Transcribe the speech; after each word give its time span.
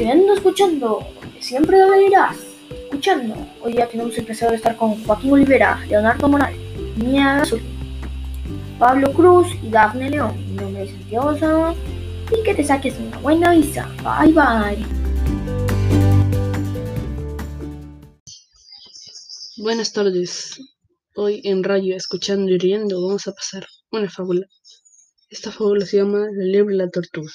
Riendo, 0.00 0.32
escuchando, 0.32 1.06
siempre 1.40 1.78
lo 1.78 2.00
irás. 2.00 2.38
Escuchando, 2.70 3.34
hoy 3.60 3.74
ya 3.74 3.86
tenemos 3.86 4.16
el 4.16 4.24
placer 4.24 4.48
de 4.48 4.56
estar 4.56 4.74
con 4.74 5.04
Joaquín 5.04 5.30
Olivera, 5.30 5.84
Leonardo 5.90 6.26
Moral, 6.26 6.54
Mía 6.96 7.42
Azul, 7.42 7.60
Pablo 8.78 9.12
Cruz 9.12 9.48
y 9.62 9.68
Dafne 9.68 10.08
León. 10.08 10.34
Mi 10.48 10.54
nombre 10.54 10.84
es 10.84 10.90
Santiago 10.92 11.74
y 12.32 12.42
que 12.42 12.54
te 12.54 12.64
saques 12.64 12.98
una 12.98 13.18
buena 13.18 13.52
visa. 13.52 13.90
Bye 14.02 14.32
bye. 14.32 14.86
Buenas 19.58 19.92
tardes. 19.92 20.58
Hoy 21.14 21.42
en 21.44 21.62
Rayo, 21.62 21.94
escuchando 21.94 22.50
y 22.50 22.56
riendo, 22.56 23.06
vamos 23.06 23.28
a 23.28 23.32
pasar 23.32 23.66
una 23.90 24.08
fábula. 24.08 24.46
Esta 25.28 25.52
fábula 25.52 25.84
se 25.84 25.98
llama 25.98 26.20
La 26.32 26.44
liebre 26.46 26.74
y 26.74 26.78
la 26.78 26.88
tortuga. 26.88 27.30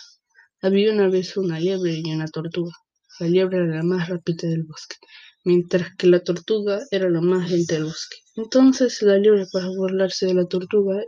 Había 0.66 0.92
una 0.92 1.10
vez 1.10 1.38
una 1.38 1.60
liebre 1.60 2.02
y 2.04 2.12
una 2.12 2.26
tortuga. 2.26 2.72
La 3.20 3.28
liebre 3.28 3.58
era 3.58 3.76
la 3.76 3.84
más 3.84 4.10
rápida 4.10 4.50
del 4.50 4.64
bosque, 4.64 4.96
mientras 5.44 5.96
que 5.96 6.08
la 6.08 6.22
tortuga 6.22 6.82
era 6.90 7.08
la 7.08 7.22
más 7.22 7.52
lenta 7.52 7.76
del 7.76 7.84
bosque. 7.84 8.18
Entonces 8.36 9.00
la 9.04 9.20
liebre, 9.20 9.46
para 9.54 9.68
burlarse 9.68 10.26
de 10.26 10.34
la 10.34 10.48
tortuga, 10.48 11.04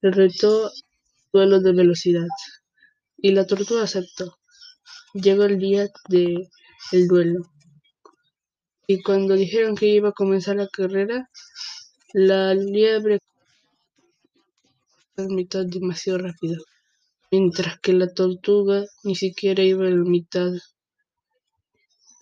le 0.00 0.10
retó 0.10 0.72
duelo 1.32 1.60
de 1.60 1.72
velocidad. 1.72 2.26
Y 3.16 3.30
la 3.30 3.46
tortuga 3.46 3.84
aceptó. 3.84 4.38
Llegó 5.14 5.44
el 5.44 5.60
día 5.60 5.86
del 6.08 7.06
duelo. 7.06 7.48
Y 8.88 9.04
cuando 9.04 9.34
dijeron 9.34 9.76
que 9.76 9.86
iba 9.86 10.08
a 10.08 10.18
comenzar 10.20 10.56
la 10.56 10.66
carrera, 10.66 11.30
la 12.12 12.54
liebre 12.54 13.20
mitad 15.16 15.64
demasiado 15.64 16.18
rápido, 16.18 16.60
mientras 17.30 17.78
que 17.80 17.92
la 17.92 18.12
tortuga 18.12 18.84
ni 19.04 19.14
siquiera 19.14 19.62
iba 19.62 19.86
a 19.86 19.90
la 19.90 20.04
mitad. 20.04 20.52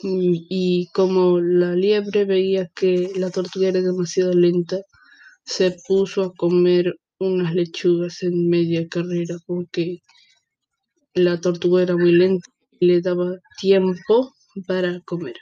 Y 0.01 0.89
como 0.93 1.41
la 1.41 1.75
liebre 1.75 2.25
veía 2.25 2.71
que 2.75 3.13
la 3.17 3.31
tortuga 3.31 3.69
era 3.69 3.81
demasiado 3.81 4.33
lenta, 4.33 4.81
se 5.45 5.77
puso 5.87 6.23
a 6.23 6.35
comer 6.35 6.95
unas 7.19 7.55
lechugas 7.55 8.23
en 8.23 8.49
media 8.49 8.87
carrera 8.89 9.37
porque 9.47 10.03
la 11.15 11.41
tortuga 11.41 11.83
era 11.83 11.97
muy 11.97 12.13
lenta 12.13 12.51
y 12.81 12.87
le 12.87 13.01
daba 13.01 13.39
tiempo 13.61 14.35
para 14.67 15.01
comer. 15.01 15.37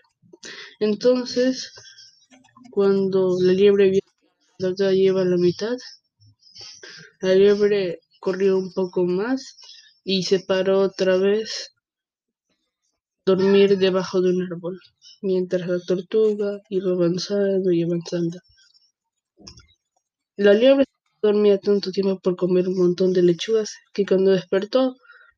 Entonces, 0.81 1.73
cuando 2.71 3.37
la 3.41 3.53
liebre 3.53 3.91
vio 3.91 4.01
que 4.01 4.65
la 4.65 4.69
tortuga 4.69 4.93
lleva 4.93 5.25
la 5.25 5.37
mitad, 5.37 5.77
la 7.21 7.35
liebre 7.35 8.01
corrió 8.23 8.57
un 8.57 8.73
poco 8.73 9.05
más 9.05 9.59
y 10.05 10.23
se 10.23 10.39
paró 10.39 10.79
otra 10.79 11.17
vez 11.17 11.75
dormir 13.27 13.77
debajo 13.79 14.21
de 14.21 14.31
un 14.31 14.43
árbol, 14.45 14.79
mientras 15.23 15.67
la 15.67 15.81
tortuga 15.81 16.61
iba 16.69 16.93
avanzando 16.93 17.73
y 17.73 17.83
avanzando. 17.83 18.39
La 20.37 20.55
liebre 20.55 20.85
dormía 21.21 21.59
tanto 21.59 21.91
tiempo 21.91 22.21
por 22.21 22.37
comer 22.37 22.69
un 22.69 22.79
montón 22.79 23.13
de 23.13 23.23
lechugas 23.23 23.75
que 23.93 24.07
cuando 24.07 24.31
despertó 24.31 24.95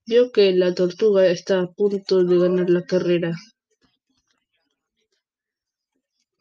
vio 0.07 0.31
que 0.31 0.53
la 0.53 0.75
tortuga 0.75 1.27
estaba 1.27 1.63
a 1.63 1.73
punto 1.73 2.23
de 2.23 2.39
ganar 2.39 2.69
la 2.69 2.83
carrera. 2.83 3.33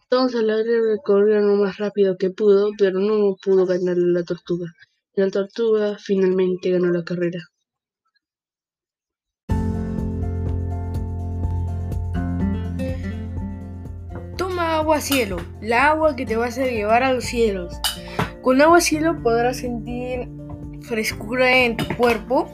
Entonces 0.03 0.43
la 0.43 0.57
liebre 0.57 0.97
corrió 1.05 1.39
lo 1.39 1.55
más 1.55 1.77
rápido 1.77 2.17
que 2.17 2.31
pudo, 2.31 2.71
pero 2.77 2.99
no 2.99 3.37
pudo 3.41 3.65
ganarle 3.65 4.09
a 4.09 4.19
la 4.19 4.23
tortuga. 4.25 4.67
La 5.15 5.29
tortuga 5.29 5.95
finalmente 5.99 6.71
ganó 6.71 6.91
la 6.91 7.03
carrera. 7.03 7.39
Toma 14.35 14.77
agua 14.77 14.99
cielo, 15.01 15.37
la 15.61 15.89
agua 15.89 16.15
que 16.15 16.25
te 16.25 16.35
vas 16.35 16.57
a 16.57 16.65
llevar 16.65 17.03
a 17.03 17.13
los 17.13 17.25
cielos. 17.25 17.75
Con 18.41 18.59
agua 18.59 18.81
cielo 18.81 19.21
podrás 19.21 19.57
sentir 19.57 20.27
frescura 20.81 21.63
en 21.63 21.77
tu 21.77 21.85
cuerpo 21.95 22.49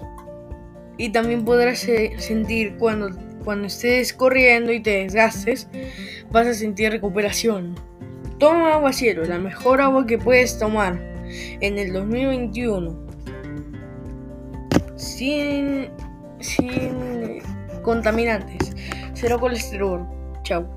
y 0.97 1.13
también 1.13 1.45
podrás 1.45 1.79
sentir 1.79 2.75
cuando, 2.78 3.12
cuando 3.45 3.67
estés 3.67 4.12
corriendo 4.12 4.73
y 4.73 4.83
te 4.83 5.03
desgastes, 5.03 5.69
vas 6.29 6.45
a 6.45 6.53
sentir 6.53 6.91
recuperación. 6.91 7.75
Toma 8.38 8.73
agua 8.73 8.91
cielo, 8.91 9.23
la 9.23 9.39
mejor 9.39 9.79
agua 9.79 10.06
que 10.06 10.17
puedes 10.17 10.59
tomar 10.59 11.09
en 11.62 11.78
el 11.78 11.94
2021 11.94 13.09
sin, 15.00 15.90
sin 16.40 17.41
contaminantes, 17.84 18.73
cero 19.13 19.38
colesterol. 19.39 20.07
Chao. 20.44 20.68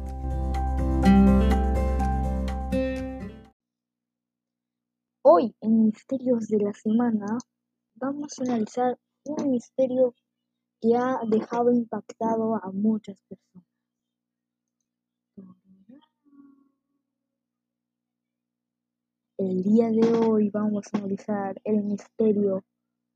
Hoy 5.23 5.55
en 5.61 5.85
Misterios 5.87 6.49
de 6.49 6.59
la 6.59 6.73
Semana 6.73 7.39
vamos 7.95 8.39
a 8.39 8.43
analizar 8.45 8.99
un 9.25 9.51
misterio 9.51 10.15
que 10.81 10.97
ha 10.97 11.21
dejado 11.29 11.73
impactado 11.73 12.57
a 12.57 12.71
muchas 12.73 13.21
personas. 13.29 13.72
El 19.45 19.65
día 19.65 19.91
de 19.91 20.09
hoy 20.19 20.51
vamos 20.51 20.87
a 20.93 20.99
analizar 20.99 21.61
el 21.65 21.83
misterio 21.83 22.65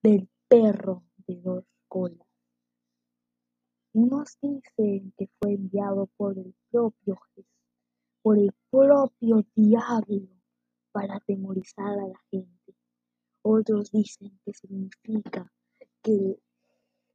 del 0.03 0.29
perro 0.49 1.05
de 1.25 1.37
dos 1.37 1.65
colas. 1.87 2.27
Nos 3.95 4.37
dicen 4.43 5.13
que 5.17 5.31
fue 5.39 5.53
enviado 5.53 6.09
por 6.17 6.37
el 6.37 6.53
propio 6.69 7.17
por 8.23 8.39
el 8.39 8.53
propio 8.71 9.47
diablo 9.55 10.27
para 10.91 11.15
atemorizar 11.15 11.87
a 11.87 12.09
la 12.09 12.21
gente. 12.29 12.75
Otros 13.43 13.93
dicen 13.93 14.37
que 14.45 14.53
significa 14.53 15.53
que 16.03 16.13
el, 16.13 16.43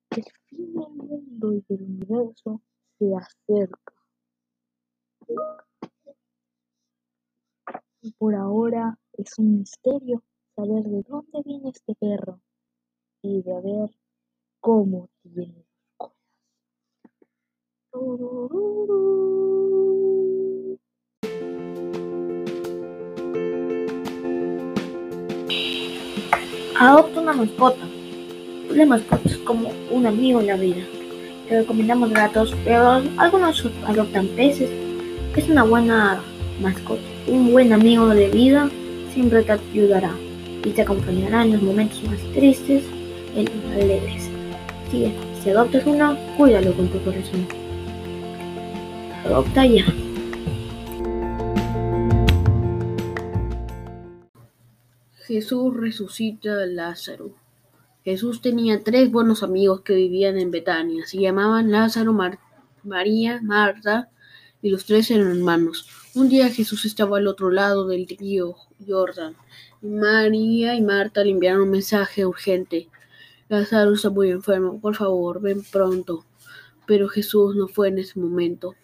que 0.10 0.22
el 0.22 0.32
fin 0.46 0.74
del 0.74 0.90
mundo 0.90 1.54
y 1.54 1.66
del 1.68 1.84
universo 1.84 2.62
se 2.98 3.14
acerca. 3.14 3.94
Por 8.18 8.34
ahora 8.34 8.98
es 9.18 9.38
un 9.38 9.60
misterio 9.60 10.24
saber 10.56 10.84
de 10.84 11.04
dónde 11.08 11.42
viene 11.44 11.70
este 11.70 11.96
perro 11.96 12.40
y 13.22 13.42
de 13.42 13.54
ver 13.62 13.90
cómo 14.60 15.10
tiene 15.22 15.66
colas. 15.98 16.16
Adopta 26.80 27.22
una 27.22 27.34
mascota. 27.34 27.88
La 28.72 28.86
mascota 28.86 29.22
es 29.26 29.38
como 29.40 29.72
un 29.92 30.06
amigo 30.08 30.40
en 30.40 30.48
la 30.48 30.56
vida. 30.56 30.84
Te 31.48 31.60
recomendamos 31.60 32.12
gatos, 32.12 32.56
pero 32.64 33.02
algunos 33.18 33.66
adoptan 33.86 34.28
peces. 34.30 34.70
Es 35.36 35.50
una 35.50 35.64
buena 35.64 36.24
mascota. 36.62 37.02
Un 37.28 37.52
buen 37.52 37.74
amigo 37.74 38.08
de 38.08 38.30
vida 38.30 38.70
siempre 39.14 39.44
te 39.44 39.52
ayudará 39.52 40.16
y 40.64 40.70
te 40.70 40.82
acompañará 40.82 41.44
en 41.44 41.54
los 41.54 41.62
momentos 41.62 42.04
más 42.04 42.20
tristes 42.34 42.84
y 43.36 43.44
los 43.44 43.56
más 43.66 43.76
alegres. 43.76 44.30
Si, 44.90 45.14
si 45.44 45.50
adoptas 45.50 45.86
uno, 45.86 46.18
cuídalo 46.38 46.74
con 46.74 46.88
tu 46.90 47.02
corazón. 47.04 47.48
Adopta 49.26 49.66
ya. 49.66 49.86
Jesús 55.26 55.76
resucita 55.76 56.62
a 56.62 56.66
Lázaro. 56.66 57.32
Jesús 58.04 58.42
tenía 58.42 58.84
tres 58.84 59.12
buenos 59.12 59.44
amigos 59.44 59.82
que 59.82 59.94
vivían 59.94 60.38
en 60.38 60.52
Betania. 60.52 61.06
Se 61.06 61.20
llamaban 61.20 61.72
Lázaro, 61.72 62.14
María, 62.84 63.40
Marta 63.42 64.10
y 64.62 64.70
los 64.70 64.86
tres 64.86 65.10
eran 65.12 65.32
hermanos. 65.32 65.88
Un 66.16 66.28
día 66.28 66.50
Jesús 66.50 66.86
estaba 66.86 67.18
al 67.18 67.28
otro 67.28 67.52
lado 67.52 67.88
del 67.88 68.08
río 68.08 68.56
Jordán 68.88 69.36
y 69.82 69.88
María 69.88 70.76
y 70.76 70.82
Marta 70.82 71.24
le 71.24 71.32
enviaron 71.32 71.64
un 71.64 71.72
mensaje 71.72 72.26
urgente. 72.26 72.90
Lázaro 73.50 73.94
está 73.94 74.10
muy 74.10 74.30
enfermo, 74.30 74.80
por 74.80 74.96
favor, 74.96 75.42
ven 75.42 75.64
pronto. 75.64 76.26
Pero 76.86 77.10
Jesús 77.10 77.56
no 77.56 77.68
fue 77.68 77.90
en 77.90 78.00
ese 78.00 78.20
momento. 78.20 78.76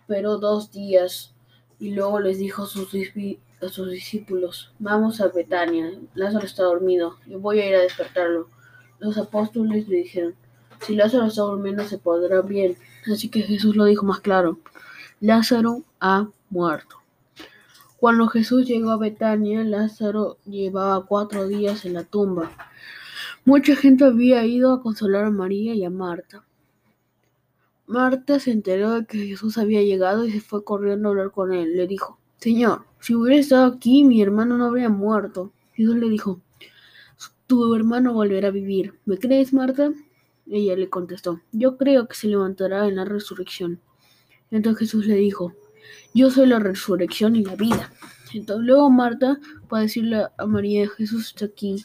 Esperó 0.00 0.38
dos 0.38 0.70
días 0.70 1.34
y 1.78 1.90
luego 1.90 2.20
les 2.20 2.38
dijo 2.38 2.62
a 2.62 2.66
sus, 2.66 2.94
a 3.60 3.68
sus 3.68 3.90
discípulos, 3.90 4.72
vamos 4.78 5.20
a 5.20 5.28
Betania, 5.28 5.92
Lázaro 6.14 6.44
está 6.44 6.64
dormido, 6.64 7.16
yo 7.26 7.38
voy 7.40 7.60
a 7.60 7.68
ir 7.68 7.74
a 7.74 7.80
despertarlo. 7.80 8.48
Los 8.98 9.18
apóstoles 9.18 9.88
le 9.88 9.96
dijeron, 9.98 10.34
si 10.80 10.94
Lázaro 10.94 11.26
está 11.26 11.42
durmiendo 11.42 11.84
se 11.84 11.98
podrá 11.98 12.42
bien. 12.42 12.76
Así 13.12 13.28
que 13.28 13.42
Jesús 13.42 13.76
lo 13.76 13.84
dijo 13.84 14.04
más 14.04 14.20
claro, 14.20 14.58
Lázaro 15.20 15.82
ha 16.00 16.28
muerto. 16.50 17.01
Cuando 18.02 18.26
Jesús 18.26 18.66
llegó 18.66 18.90
a 18.90 18.96
Betania, 18.96 19.62
Lázaro 19.62 20.38
llevaba 20.44 21.06
cuatro 21.06 21.46
días 21.46 21.84
en 21.84 21.92
la 21.92 22.02
tumba. 22.02 22.50
Mucha 23.44 23.76
gente 23.76 24.04
había 24.04 24.44
ido 24.44 24.72
a 24.72 24.82
consolar 24.82 25.26
a 25.26 25.30
María 25.30 25.72
y 25.76 25.84
a 25.84 25.90
Marta. 25.90 26.44
Marta 27.86 28.40
se 28.40 28.50
enteró 28.50 28.90
de 28.90 29.06
que 29.06 29.18
Jesús 29.18 29.56
había 29.56 29.82
llegado 29.82 30.24
y 30.24 30.32
se 30.32 30.40
fue 30.40 30.64
corriendo 30.64 31.06
a 31.06 31.12
hablar 31.12 31.30
con 31.30 31.52
él. 31.52 31.76
Le 31.76 31.86
dijo, 31.86 32.18
Señor, 32.38 32.86
si 32.98 33.14
hubiera 33.14 33.38
estado 33.38 33.66
aquí, 33.66 34.02
mi 34.02 34.20
hermano 34.20 34.58
no 34.58 34.64
habría 34.64 34.88
muerto. 34.88 35.52
Jesús 35.72 35.94
le 35.94 36.08
dijo, 36.08 36.40
tu 37.46 37.72
hermano 37.72 38.14
volverá 38.14 38.48
a 38.48 38.50
vivir. 38.50 38.98
¿Me 39.04 39.16
crees, 39.16 39.52
Marta? 39.52 39.92
Ella 40.50 40.74
le 40.74 40.90
contestó, 40.90 41.40
yo 41.52 41.76
creo 41.76 42.08
que 42.08 42.16
se 42.16 42.26
levantará 42.26 42.88
en 42.88 42.96
la 42.96 43.04
resurrección. 43.04 43.78
Entonces 44.50 44.80
Jesús 44.80 45.06
le 45.06 45.14
dijo, 45.14 45.54
yo 46.14 46.30
soy 46.30 46.46
la 46.46 46.58
resurrección 46.58 47.36
y 47.36 47.44
la 47.44 47.56
vida. 47.56 47.92
Entonces 48.34 48.66
luego 48.66 48.90
Marta 48.90 49.38
fue 49.68 49.80
a 49.80 49.82
decirle 49.82 50.26
a 50.36 50.46
María, 50.46 50.88
Jesús 50.88 51.28
está 51.28 51.46
aquí. 51.46 51.84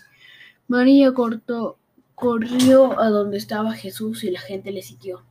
María 0.68 1.14
cortó, 1.14 1.78
corrió 2.16 3.00
a 3.00 3.10
donde 3.10 3.38
estaba 3.38 3.74
Jesús 3.74 4.24
y 4.24 4.32
la 4.32 4.40
gente 4.40 4.72
le 4.72 4.82
siguió. 4.82 5.24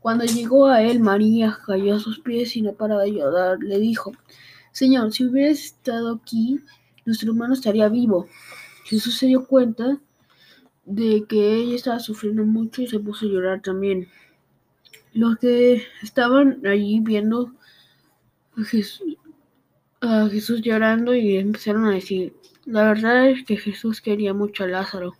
Cuando 0.00 0.24
llegó 0.24 0.66
a 0.66 0.82
él, 0.82 1.00
María 1.00 1.58
cayó 1.66 1.94
a 1.94 1.98
sus 1.98 2.20
pies 2.20 2.56
y 2.56 2.62
no 2.62 2.74
paraba 2.74 3.04
de 3.04 3.12
llorar. 3.12 3.58
Le 3.60 3.78
dijo, 3.78 4.12
Señor, 4.70 5.12
si 5.12 5.24
hubieras 5.24 5.58
estado 5.58 6.14
aquí, 6.14 6.60
nuestro 7.06 7.30
hermano 7.30 7.54
estaría 7.54 7.88
vivo. 7.88 8.28
Jesús 8.84 9.16
se 9.16 9.26
dio 9.26 9.46
cuenta 9.46 9.98
de 10.84 11.24
que 11.26 11.56
ella 11.56 11.74
estaba 11.74 12.00
sufriendo 12.00 12.44
mucho 12.44 12.82
y 12.82 12.86
se 12.86 12.98
puso 12.98 13.24
a 13.24 13.28
llorar 13.28 13.62
también. 13.62 14.08
Los 15.14 15.38
que 15.38 15.82
estaban 16.02 16.66
allí 16.66 17.00
viendo 17.00 17.52
a 18.56 20.28
Jesús, 20.28 20.60
llorando 20.62 21.14
y 21.14 21.36
empezaron 21.36 21.86
a 21.86 21.94
decir, 21.94 22.34
la 22.66 22.84
verdad 22.84 23.28
es 23.28 23.44
que 23.44 23.56
Jesús 23.56 24.00
quería 24.00 24.34
mucho 24.34 24.64
a 24.64 24.68
Lázaro. 24.68 25.14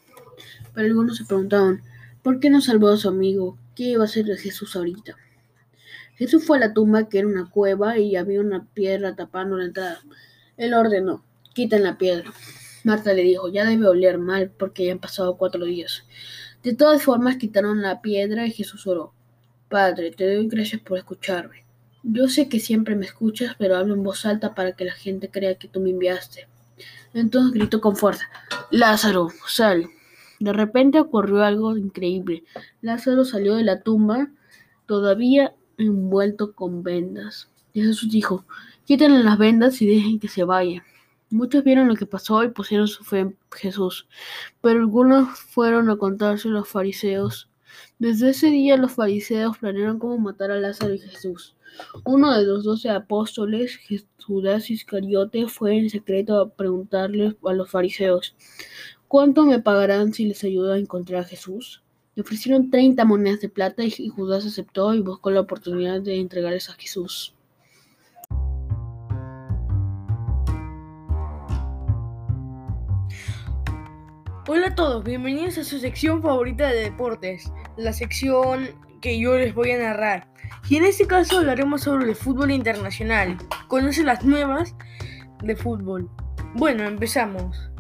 Pero 0.73 0.87
algunos 0.87 1.17
se 1.17 1.25
preguntaban, 1.25 1.83
¿por 2.23 2.41
qué 2.41 2.51
no 2.51 2.61
salvó 2.61 2.89
a 2.89 2.97
su 2.97 3.09
amigo? 3.09 3.59
¿Qué 3.75 3.85
iba 3.85 4.03
a 4.03 4.07
hacer 4.07 4.25
de 4.27 4.37
Jesús 4.37 4.77
ahorita? 4.77 5.17
Jesús 6.17 6.45
fue 6.45 6.59
a 6.59 6.61
la 6.61 6.73
tumba, 6.73 7.09
que 7.09 7.19
era 7.19 7.27
una 7.27 7.51
cueva, 7.51 7.99
y 7.99 8.17
había 8.17 8.41
una 8.41 8.67
piedra 8.73 9.17
tapando 9.17 9.57
la 9.57 9.65
entrada. 9.65 10.01
Él 10.57 10.75
ordenó, 10.75 11.25
quiten 11.55 11.83
la 11.83 11.99
piedra. 11.99 12.33
Marta 12.85 13.13
le 13.15 13.23
dijo, 13.23 13.49
ya 13.49 13.65
debe 13.65 13.89
oler 13.89 14.19
mal 14.19 14.51
porque 14.51 14.87
ya 14.87 14.93
han 14.93 14.99
pasado 15.01 15.37
cuatro 15.37 15.65
días. 15.65 16.05
De 16.63 16.75
todas 16.75 17.03
formas, 17.03 17.37
quitaron 17.37 17.83
la 17.83 18.01
piedra 18.01 18.47
y 18.47 18.53
Jesús 18.53 18.87
oró. 18.87 19.13
Padre, 19.69 20.13
te 20.13 20.33
doy 20.33 20.47
gracias 20.47 20.81
por 20.83 20.99
escucharme. 20.99 21.64
Yo 22.07 22.29
sé 22.29 22.51
que 22.51 22.61
siempre 22.61 22.97
me 22.97 23.07
escuchas, 23.07 23.57
pero 23.59 23.79
hablo 23.79 23.95
en 23.95 24.03
voz 24.03 24.27
alta 24.27 24.55
para 24.55 24.73
que 24.73 24.85
la 24.85 24.93
gente 24.93 25.31
crea 25.31 25.55
que 25.55 25.69
tú 25.69 25.81
me 25.81 25.89
enviaste. 25.89 26.47
Entonces 27.15 27.53
gritó 27.53 27.81
con 27.81 27.97
fuerza, 27.97 28.29
Lázaro, 28.71 29.31
sal. 29.47 29.89
De 30.39 30.53
repente 30.53 31.01
ocurrió 31.01 31.43
algo 31.43 31.79
increíble. 31.79 32.45
Lázaro 32.83 33.25
salió 33.25 33.55
de 33.55 33.65
la 33.65 33.81
tumba, 33.81 34.29
todavía 34.85 35.55
envuelto 35.79 36.53
con 36.53 36.83
vendas. 36.83 37.49
Y 37.73 37.81
Jesús 37.81 38.11
dijo, 38.11 38.45
quítenle 38.85 39.25
las 39.25 39.39
vendas 39.39 39.81
y 39.81 39.87
dejen 39.87 40.21
que 40.21 40.29
se 40.29 40.45
vaya. 40.45 40.85
Muchos 41.31 41.65
vieron 41.65 41.89
lo 41.89 41.97
que 41.97 42.05
pasó 42.05 42.45
y 42.45 42.51
pusieron 42.51 42.87
su 42.87 43.03
fe 43.03 43.21
en 43.21 43.39
Jesús, 43.51 44.07
pero 44.61 44.81
algunos 44.81 45.39
fueron 45.41 45.89
a 45.89 45.97
contarse 45.97 46.49
a 46.49 46.51
los 46.51 46.69
fariseos. 46.69 47.49
Desde 48.05 48.29
ese 48.29 48.51
día 48.51 48.77
los 48.77 48.93
fariseos 48.93 49.57
planearon 49.57 49.99
cómo 49.99 50.19
matar 50.19 50.51
a 50.51 50.61
Lázaro 50.61 50.93
y 50.93 50.99
Jesús. 50.99 51.57
Uno 52.05 52.37
de 52.37 52.45
los 52.45 52.63
doce 52.63 52.91
apóstoles, 52.91 53.81
Judas 54.27 54.69
Iscariote, 54.69 55.49
fue 55.49 55.79
en 55.79 55.89
secreto 55.89 56.39
a 56.39 56.51
preguntarle 56.51 57.35
a 57.43 57.53
los 57.55 57.71
fariseos, 57.71 58.37
¿cuánto 59.09 59.47
me 59.47 59.59
pagarán 59.59 60.13
si 60.13 60.27
les 60.27 60.45
ayudo 60.45 60.75
a 60.75 60.79
encontrar 60.79 61.23
a 61.23 61.25
Jesús? 61.25 61.83
Le 62.15 62.21
ofrecieron 62.21 62.69
treinta 62.69 63.07
monedas 63.07 63.41
de 63.41 63.49
plata 63.49 63.83
y 63.83 64.09
Judas 64.11 64.45
aceptó 64.45 64.93
y 64.93 65.01
buscó 65.01 65.31
la 65.31 65.41
oportunidad 65.41 66.03
de 66.03 66.21
entregarles 66.21 66.69
a 66.69 66.75
Jesús. 66.75 67.34
Hola 74.47 74.67
a 74.67 74.75
todos, 74.75 75.03
bienvenidos 75.03 75.57
a 75.57 75.65
su 75.65 75.79
sección 75.79 76.21
favorita 76.21 76.69
de 76.69 76.83
deportes, 76.83 77.51
la 77.79 77.95
sección 77.95 78.69
que 79.01 79.19
yo 79.19 79.39
les 79.39 79.55
voy 79.55 79.71
a 79.71 79.79
narrar. 79.79 80.29
Y 80.69 80.77
en 80.77 80.85
este 80.85 81.07
caso 81.07 81.39
hablaremos 81.39 81.81
sobre 81.81 82.11
el 82.11 82.15
fútbol 82.15 82.51
internacional. 82.51 83.39
Conoce 83.69 84.03
las 84.03 84.23
nuevas 84.23 84.77
de 85.43 85.57
fútbol. 85.57 86.11
Bueno, 86.57 86.85
empezamos. 86.85 87.71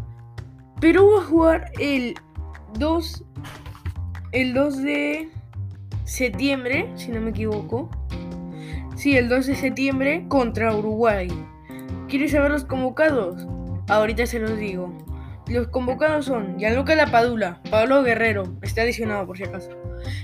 Perú 0.81 1.11
va 1.14 1.22
a 1.22 1.26
jugar 1.26 1.70
el 1.78 2.14
2 2.78 3.25
el 4.32 4.55
2 4.55 4.82
de 4.82 5.28
septiembre, 6.05 6.90
si 6.96 7.11
no 7.11 7.20
me 7.20 7.28
equivoco. 7.28 7.90
Sí, 8.96 9.19
el 9.19 9.28
2 9.28 9.49
de 9.49 9.55
septiembre 9.55 10.25
contra 10.28 10.75
Uruguay. 10.75 11.28
¿Quieres 12.08 12.32
saber 12.32 12.52
los 12.52 12.64
convocados? 12.64 13.46
Ahorita 13.87 14.25
se 14.25 14.38
los 14.38 14.56
digo. 14.56 14.96
Los 15.46 15.69
convocados 15.69 16.25
son 16.25 16.58
Gianluca 16.58 16.94
Lapadula, 16.94 17.61
Pablo 17.70 18.02
Guerrero, 18.02 18.56
está 18.62 18.82
lesionado 18.85 19.26
por 19.26 19.37
si 19.37 19.44
acaso, 19.44 19.70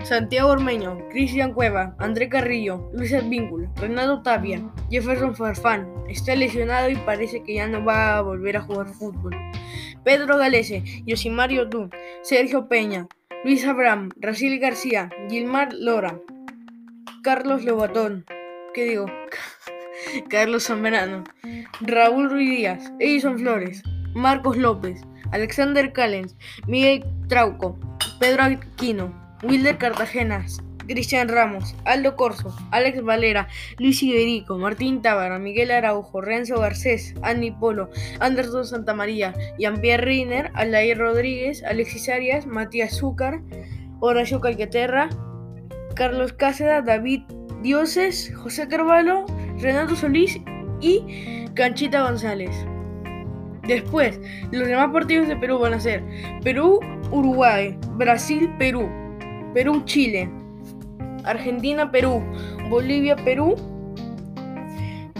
Santiago 0.03 0.49
Ormeño, 0.49 0.99
Cristian 1.11 1.53
Cueva, 1.53 1.95
André 1.99 2.31
Carrillo, 2.31 2.91
Luis 2.95 3.13
Advíncula, 3.13 3.71
Renato 3.77 4.23
Tapia, 4.23 4.63
Jefferson 4.91 5.37
Farfán, 5.37 5.87
está 6.09 6.35
lesionado 6.35 6.89
y 6.89 6.97
parece 6.97 7.43
que 7.43 7.55
ya 7.55 7.67
no 7.67 7.85
va 7.85 8.17
a 8.17 8.23
volver 8.23 8.57
a 8.57 8.63
jugar 8.63 8.89
fútbol. 8.89 9.37
Pedro 10.05 10.39
Galese, 10.39 10.83
Yosimario 11.05 11.67
Du, 11.67 11.91
Sergio 12.23 12.67
Peña, 12.67 13.07
Luis 13.45 13.67
Abraham, 13.67 14.11
Raciel 14.17 14.59
García, 14.59 15.11
Gilmar 15.29 15.75
Lora, 15.75 16.19
Carlos 17.23 17.63
Lobatón, 17.65 18.25
¿qué 18.73 18.85
digo? 18.85 19.05
Carlos 20.31 20.65
Zambrano, 20.65 21.25
Raúl 21.83 22.31
Ruiz 22.31 22.51
Díaz, 22.51 22.93
Edison 22.99 23.39
Flores, 23.39 23.83
Marcos 24.15 24.57
López, 24.57 25.03
Alexander 25.33 25.93
Callens, 25.93 26.37
Miguel 26.67 27.05
Trauco, 27.29 27.79
Pedro 28.19 28.43
Aquino, 28.43 29.13
Wilder 29.43 29.79
Cartagenas, 29.79 30.63
Cristian 30.87 31.29
Ramos, 31.29 31.77
Aldo 31.85 32.17
Corso, 32.17 32.55
Alex 32.73 33.03
Valera, 33.03 33.49
Luis 33.79 34.03
Iberico, 34.03 34.59
Martín 34.59 35.03
Tábara, 35.03 35.39
Miguel 35.39 35.71
Araujo, 35.71 36.21
Renzo 36.21 36.59
Garcés, 36.59 37.15
Andy 37.23 37.53
Polo, 37.53 37.91
Anderson 38.19 38.67
Santamaría, 38.67 39.35
Jean-Pierre 39.59 40.05
Reiner, 40.05 40.51
Alair 40.55 40.99
Rodríguez, 40.99 41.63
Alexis 41.63 42.09
Arias, 42.09 42.47
Matías 42.47 42.97
Zúcar, 42.97 43.41
Horacio 44.01 44.41
Calqueterra, 44.41 45.09
Carlos 45.95 46.33
Cáceres, 46.33 46.85
David 46.85 47.23
Dioses, 47.63 48.33
José 48.37 48.67
Carvalho, 48.67 49.27
Renato 49.59 49.95
Solís 49.95 50.41
y 50.81 51.47
Canchita 51.55 52.03
González. 52.03 52.51
Después, 53.67 54.19
los 54.53 54.67
demás 54.67 54.91
partidos 54.93 55.29
de 55.29 55.37
Perú 55.37 55.59
van 55.59 55.75
a 55.75 55.81
ser 55.81 56.03
Perú, 56.43 56.81
Uruguay, 57.11 57.77
Brasil, 57.97 58.51
Perú, 58.59 58.89
Perú, 59.55 59.83
Chile, 59.85 60.29
Argentina, 61.25 61.91
Perú, 61.91 62.23
Bolivia, 62.69 63.17
Perú, 63.17 63.57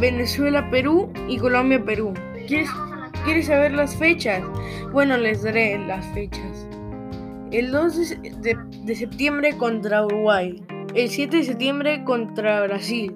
Venezuela, 0.01 0.69
Perú 0.71 1.13
y 1.29 1.37
Colombia, 1.39 1.85
Perú. 1.85 2.15
¿Quieres, 2.47 3.47
saber 3.47 3.73
las 3.73 3.95
fechas? 3.97 4.43
Bueno, 4.93 5.17
les 5.19 5.43
daré 5.43 5.79
las 5.87 6.05
fechas. 6.15 6.67
El 7.53 7.71
2 7.71 8.17
de, 8.41 8.57
de 8.85 8.95
septiembre 8.95 9.57
contra 9.57 10.05
Uruguay. 10.07 10.63
El 10.95 11.09
7 11.09 11.37
de 11.37 11.45
septiembre 11.45 12.03
contra 12.05 12.63
Brasil. 12.63 13.15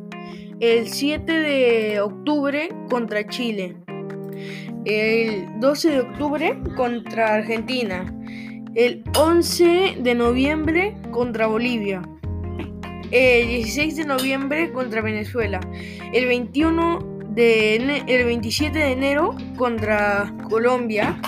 El 0.61 0.89
7 0.89 1.33
de 1.33 2.01
octubre 2.01 2.69
contra 2.91 3.27
Chile 3.27 3.84
el 4.85 5.61
12 5.61 5.91
de 5.91 6.01
octubre 6.01 6.59
contra 6.77 7.35
Argentina, 7.35 8.05
el 8.75 9.03
11 9.17 9.97
de 10.01 10.15
noviembre 10.15 10.97
contra 11.11 11.47
Bolivia, 11.47 12.03
el 13.11 13.49
16 13.49 13.97
de 13.97 14.05
noviembre 14.05 14.73
contra 14.73 15.01
Venezuela, 15.01 15.61
el 16.13 16.27
21 16.27 16.99
de 17.31 17.77
el 17.77 18.25
27 18.25 18.79
de 18.79 18.93
enero 18.93 19.37
contra 19.57 20.33
Colombia, 20.49 21.21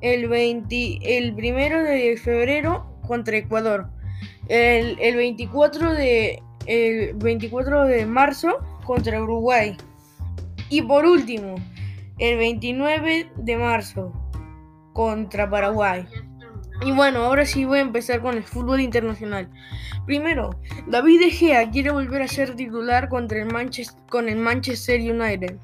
el 0.00 0.28
20, 0.28 0.98
el 1.02 1.32
1 1.32 1.82
de 1.84 2.16
febrero 2.22 2.98
contra 3.06 3.36
Ecuador, 3.36 3.88
el 4.48 5.16
24 5.16 5.94
de 5.94 6.42
el 6.66 7.14
24 7.14 7.86
de 7.86 8.06
marzo 8.06 8.58
contra 8.84 9.22
Uruguay. 9.22 9.76
Y 10.68 10.82
por 10.82 11.04
último, 11.04 11.56
el 12.22 12.38
29 12.38 13.32
de 13.34 13.56
marzo 13.56 14.12
contra 14.92 15.50
Paraguay. 15.50 16.06
Y 16.86 16.92
bueno, 16.92 17.24
ahora 17.24 17.44
sí 17.44 17.64
voy 17.64 17.78
a 17.78 17.82
empezar 17.82 18.20
con 18.20 18.36
el 18.36 18.44
fútbol 18.44 18.80
internacional. 18.80 19.50
Primero, 20.06 20.50
David 20.86 21.18
De 21.18 21.30
Gea 21.32 21.68
quiere 21.72 21.90
volver 21.90 22.22
a 22.22 22.28
ser 22.28 22.54
titular 22.54 23.08
contra 23.08 23.42
el 23.42 23.52
Manchester, 23.52 24.00
con 24.08 24.28
el 24.28 24.36
Manchester 24.36 25.00
United. 25.00 25.56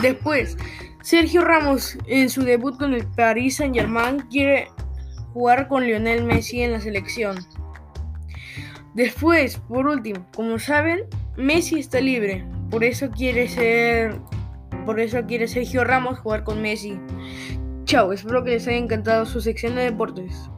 Después, 0.00 0.56
Sergio 1.02 1.44
Ramos 1.44 1.98
en 2.06 2.30
su 2.30 2.42
debut 2.42 2.78
con 2.78 2.94
el 2.94 3.06
Paris 3.08 3.56
Saint-Germain 3.56 4.20
quiere 4.30 4.68
jugar 5.34 5.68
con 5.68 5.84
Lionel 5.84 6.24
Messi 6.24 6.62
en 6.62 6.72
la 6.72 6.80
selección. 6.80 7.36
Después, 8.94 9.58
por 9.68 9.86
último, 9.86 10.26
como 10.34 10.58
saben, 10.58 11.00
Messi 11.36 11.80
está 11.80 12.00
libre. 12.00 12.46
Por 12.70 12.82
eso 12.82 13.10
quiere 13.10 13.46
ser. 13.46 14.18
Por 14.86 15.00
eso 15.00 15.26
quiere 15.26 15.48
Sergio 15.48 15.82
Ramos 15.82 16.20
jugar 16.20 16.44
con 16.44 16.62
Messi. 16.62 16.98
Chao, 17.84 18.12
espero 18.12 18.44
que 18.44 18.50
les 18.52 18.68
haya 18.68 18.76
encantado 18.76 19.26
su 19.26 19.40
sección 19.40 19.74
de 19.74 19.82
deportes. 19.82 20.48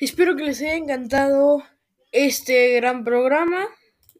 Espero 0.00 0.34
que 0.34 0.44
les 0.44 0.60
haya 0.62 0.76
encantado 0.76 1.62
este 2.10 2.72
gran 2.76 3.04
programa. 3.04 3.66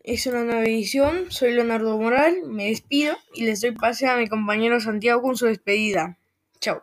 Es 0.03 0.27
una 0.27 0.45
nueva 0.45 0.65
edición. 0.65 1.31
Soy 1.31 1.53
Leonardo 1.53 1.99
Moral. 1.99 2.43
Me 2.47 2.67
despido 2.67 3.17
y 3.35 3.45
les 3.45 3.63
doy 3.63 3.73
pase 3.73 4.07
a 4.07 4.19
mi 4.19 4.29
compañero 4.29 4.79
Santiago 4.79 5.23
con 5.23 5.37
su 5.37 5.47
despedida. 5.47 6.19
Chao. 6.61 6.83